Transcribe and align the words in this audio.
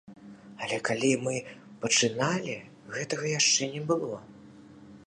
Але 0.67 0.79
калі 0.87 1.11
мы 1.27 1.35
пачыналі, 1.83 2.57
гэтага 2.97 3.25
яшчэ 3.39 3.71
не 3.77 3.85
было. 3.95 4.15